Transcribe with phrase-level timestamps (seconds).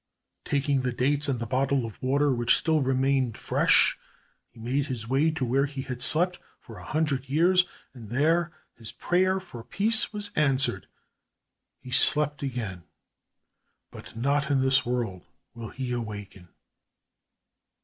[0.45, 3.99] Taking the dates and the bottle of water which still remained fresh,
[4.49, 8.51] he made his way to where he had slept for a hundred years, and there
[8.73, 10.87] his prayer for peace was answered.
[11.77, 12.81] He slept again,
[13.91, 15.21] but not in this world
[15.53, 16.49] will he awaken.